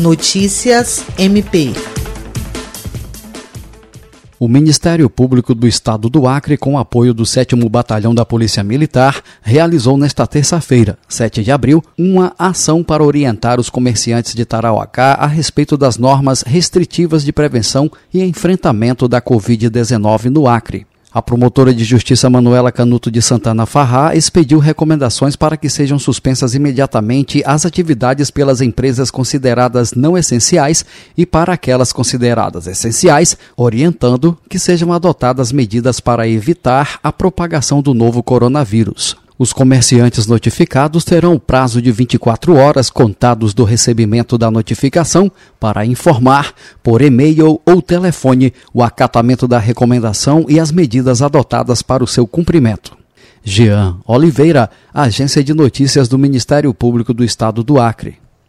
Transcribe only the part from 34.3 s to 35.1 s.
que sejam